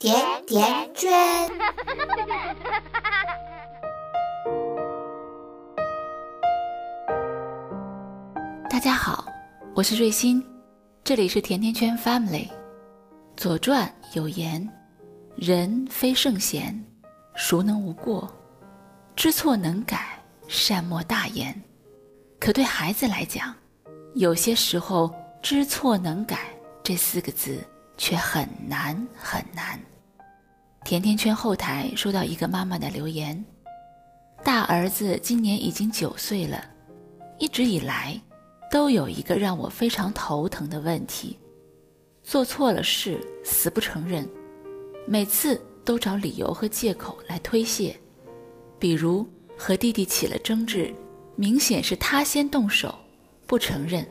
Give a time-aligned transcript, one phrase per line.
[0.00, 1.10] 甜甜圈。
[8.70, 9.26] 大家好，
[9.74, 10.42] 我是瑞欣，
[11.04, 12.48] 这里是甜甜圈 Family。
[13.36, 13.86] 《左传》
[14.16, 14.66] 有言
[15.36, 16.82] ：“人非圣贤，
[17.36, 18.34] 孰能无过？
[19.14, 21.54] 知错能改，善莫大焉。”
[22.40, 23.54] 可对孩子来讲，
[24.14, 26.38] 有些时候“知错能改”
[26.82, 27.62] 这四个字
[27.98, 29.78] 却很难很难。
[30.84, 33.44] 甜甜圈后台收到一个妈妈的留言
[34.42, 36.64] ：“大儿子今年已经九岁了，
[37.38, 38.20] 一直以来
[38.70, 41.38] 都有一个让我非常头疼的问题：
[42.22, 44.28] 做错了事死不承认，
[45.06, 47.98] 每次都找理由和借口来推卸，
[48.78, 50.92] 比如和弟弟起了争执。”
[51.36, 52.94] 明显是他先动手，
[53.46, 54.06] 不承认。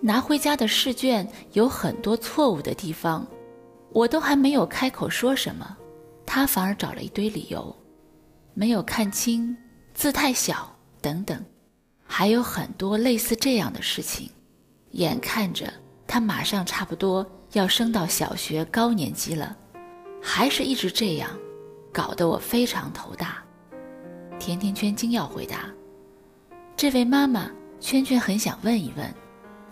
[0.00, 3.26] 拿回家的试卷有很多错误的地方，
[3.96, 5.74] 我都还没有开口说什么，
[6.26, 7.74] 他反而找了一堆理由，
[8.52, 9.56] 没有看清，
[9.94, 11.42] 字太小等等，
[12.04, 14.28] 还有很多类似这样的事情。
[14.90, 15.72] 眼看着
[16.06, 19.56] 他马上差不多要升到小学高年级了，
[20.20, 21.30] 还是一直这样，
[21.90, 23.42] 搞得我非常头大。
[24.38, 25.70] 甜甜圈惊要回答。
[26.76, 29.14] 这位妈妈，圈圈很想问一问，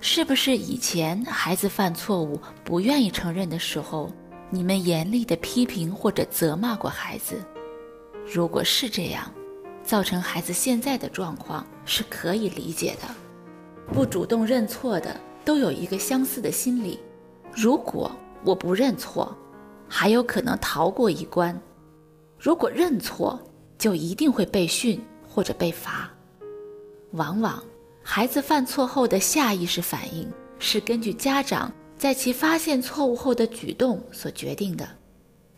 [0.00, 4.12] 是不是以前孩子犯错误不愿意承认的时候，
[4.51, 7.42] 你们严厉的批评或者责骂过孩子？
[8.27, 9.33] 如果是这样，
[9.83, 13.14] 造成孩子现在的状况是可以理解的。
[13.92, 16.98] 不主动认错的都有一个相似的心理：
[17.53, 18.11] 如果
[18.45, 19.36] 我不认错，
[19.89, 21.55] 还有可能逃过一关；
[22.39, 23.39] 如果认错，
[23.79, 26.11] 就一定会被训或者被罚。
[27.12, 27.62] 往往，
[28.06, 34.86] 孩子犯错后的下意识反应是根据家长在其发现错误后的举动所决定的。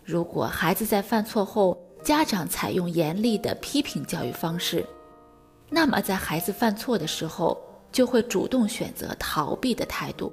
[0.05, 4.86] 如果孩子在犯错后，家长采用严厉的批评教育方式，
[5.69, 7.60] 那么在孩子犯错的时候，
[7.91, 10.32] 就会主动选择逃避的态度，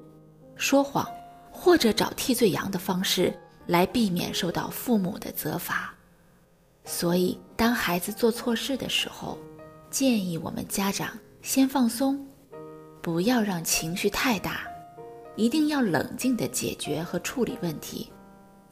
[0.56, 1.10] 说谎
[1.52, 3.34] 或者找替罪羊的方式
[3.66, 5.92] 来避免受到父母的责罚。
[6.86, 9.36] 所以，当孩子做错事的时候，
[9.90, 11.10] 建议我们家长
[11.44, 12.26] 先放松，
[13.02, 14.62] 不要让情绪太大，
[15.36, 18.10] 一定要冷静地解决和处理问题。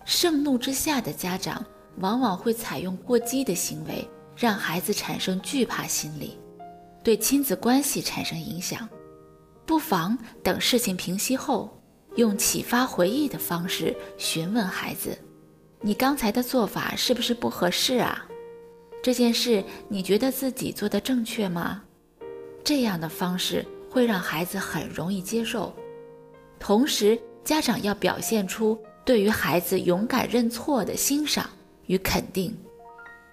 [0.06, 1.64] 盛怒之下的家长
[1.98, 6.40] 往往会采用过激的行为，让孩子产生惧怕心理，
[7.04, 8.88] 对亲子关系产生影响。
[9.66, 11.78] 不妨等事情平息后，
[12.16, 15.18] 用启发回忆的方式询问孩子
[15.84, 18.26] ：“你刚才的做法是不是不合适啊？”
[19.04, 21.84] 这件事你觉得自己做的正确吗？
[22.64, 25.74] 这样的方式会让孩子很容易接受。
[26.60, 31.50] 同时，家长要表现出对于孩子勇敢认错的欣赏
[31.88, 32.56] 与肯定，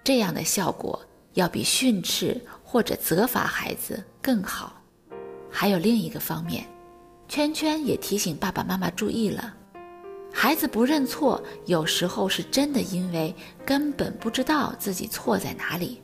[0.02, 1.00] 这样的效果
[1.34, 4.82] 要比训斥或者责罚孩子更好。
[5.50, 6.66] 还有另一个方面，
[7.28, 9.54] 圈圈也提醒爸爸妈妈注意了。
[10.32, 13.34] 孩子不认错，有时候是真的，因为
[13.64, 16.00] 根本不知道自己错在哪里。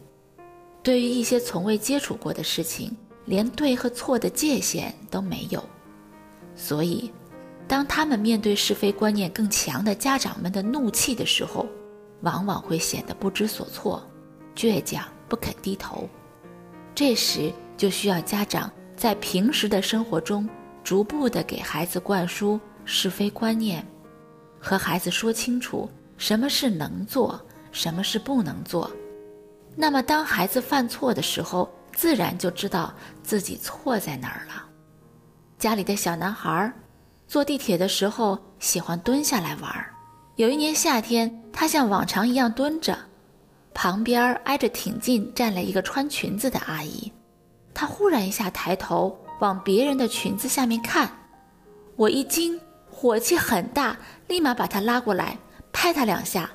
[0.82, 5.62] 对于一些从未接触过的事情，连对和错的界限都没有。
[6.56, 7.10] 所以，
[7.66, 11.66] 当他们面对是非观念更强的家长们的怒气的时候，
[12.20, 14.02] 往往会显得不知所措、
[14.54, 16.08] 倔强、不肯低头。
[16.94, 20.48] 这时就需要家长在平时的生活中，
[20.84, 23.84] 逐步的给孩子灌输是非观念。
[24.60, 27.38] 和孩子说清楚什么是能做，
[27.72, 28.90] 什么是不能做。
[29.74, 34.64] 那么，当孩子犯错的时候，自然就知道自己错在哪儿了。
[35.58, 36.72] 家里的小男孩
[37.26, 39.86] 坐地铁的时候喜欢蹲下来玩。
[40.36, 42.98] 有一年夏天，他像往常一样蹲着，
[43.72, 47.10] 旁边挨着挺近站了一个穿裙子的阿姨。
[47.72, 51.10] 他忽然一下抬头往别人的裙子下面看，
[51.96, 52.60] 我一惊。
[52.90, 53.96] 火气很大，
[54.28, 55.36] 立马把他拉过来，
[55.72, 56.48] 拍他两下。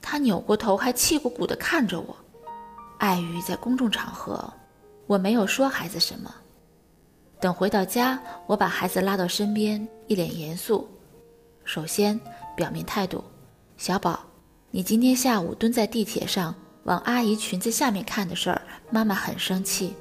[0.00, 2.16] 他扭过头，还气鼓鼓地看着我。
[2.98, 4.52] 碍于在公众场合，
[5.06, 6.32] 我没有说孩子什么。
[7.40, 10.88] 等回到家，我把孩子拉到身边，一脸严肃。
[11.64, 12.18] 首先
[12.56, 13.22] 表明态度
[13.78, 14.20] ：“小宝，
[14.70, 16.54] 你今天下午蹲在地铁上
[16.84, 18.60] 往阿姨裙子下面看的事儿，
[18.90, 19.94] 妈妈很生气。”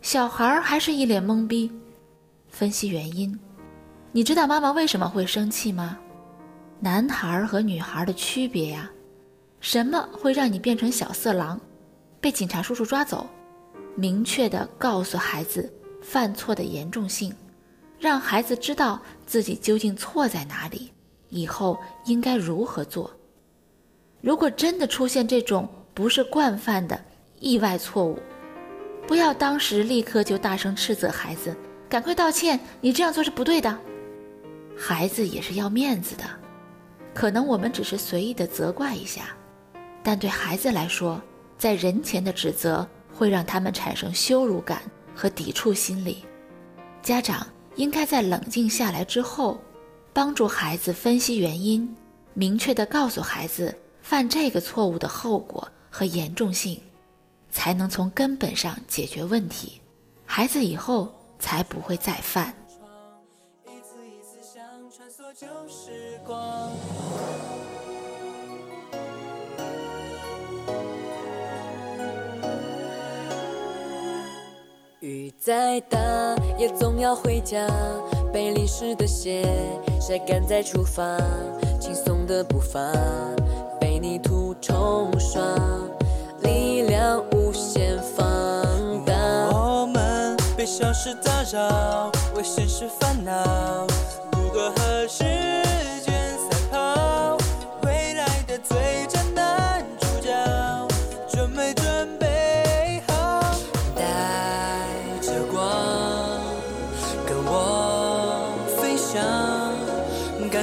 [0.00, 1.72] 小孩儿还是一脸懵逼。
[2.48, 3.36] 分析原因。
[4.12, 5.98] 你知道妈妈为什么会生气吗？
[6.78, 8.88] 男孩和女孩的区别呀？
[9.60, 11.58] 什么会让你变成小色狼，
[12.24, 13.28] 被警察叔叔抓走？
[13.94, 17.30] 明确的告诉孩子犯错的严重性，
[17.98, 20.90] 让孩子知道自己究竟错在哪里，
[21.28, 23.10] 以后应该如何做。
[24.22, 26.98] 如果真的出现这种不是惯犯的
[27.40, 28.18] 意外错误，
[29.06, 31.54] 不要当时立刻就大声斥责孩子，
[31.90, 33.78] 赶快道歉，你这样做是不对的。
[34.74, 36.24] 孩子也是要面子的，
[37.12, 39.36] 可能我们只是随意的责怪一下，
[40.02, 41.20] 但对孩子来说，
[41.58, 44.82] 在人前的指责会让他们产生羞辱感
[45.14, 46.24] 和抵触心理。
[47.02, 47.46] 家长
[47.76, 49.58] 应该在冷静下来之后，
[50.12, 51.96] 帮助孩子分析原因，
[52.34, 56.80] 明确的告诉孩子犯这个错误的后果和严重性，
[57.50, 59.80] 才能从根本上解决问题，
[60.24, 62.54] 孩子以后才不会再犯。
[65.36, 66.70] 旧时光。
[75.04, 75.98] 雨再大
[76.58, 77.68] 也总要回家，
[78.32, 79.44] 被淋湿的鞋
[80.00, 81.18] 晒干再出发，
[81.78, 82.80] 轻松的步伐
[83.78, 85.42] 被泥土冲刷，
[86.40, 88.24] 力量无限放
[89.04, 89.14] 大。
[89.52, 93.86] 我们被小事打扰，为现实烦恼。
[94.32, 95.22] 如何时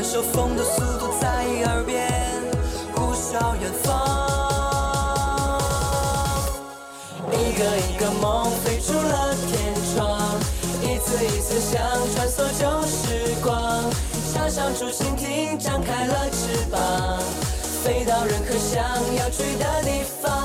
[0.01, 2.09] 感受风的速度在耳边
[2.95, 3.87] 呼啸远方。
[7.29, 10.19] 一个一个梦飞出了天窗，
[10.81, 11.79] 一次一次想
[12.15, 13.53] 穿梭旧时光。
[14.33, 17.19] 插上竹蜻蜓，张开了翅膀，
[17.83, 18.81] 飞到任何想
[19.17, 20.40] 要去的地方。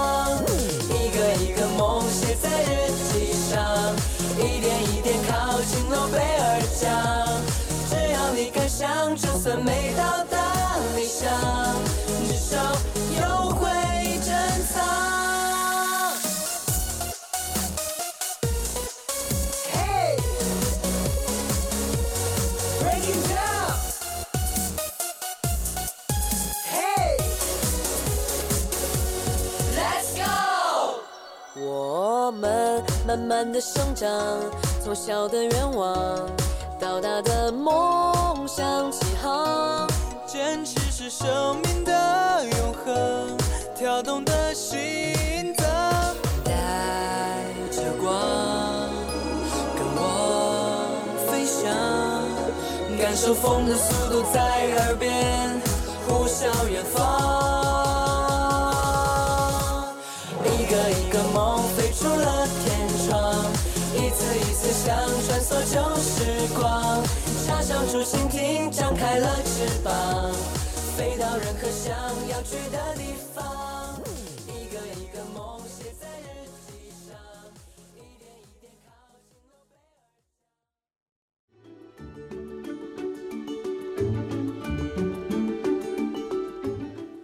[31.59, 34.11] 我们慢慢的生长，
[34.85, 36.29] 从小的愿望
[36.79, 39.89] 到大的梦想起航，
[40.27, 41.85] 坚持是生命
[53.27, 54.41] 感受风的速度在
[54.85, 55.61] 耳边
[56.07, 57.03] 呼啸远方。
[60.45, 63.45] 一个一个梦飞出了天窗。
[63.97, 64.97] 一次一次想
[65.27, 67.03] 穿梭旧时光，
[67.45, 69.93] 插上竹蜻蜓，张开了翅膀，
[70.97, 71.93] 飞到任何想
[72.31, 73.76] 要去的地方。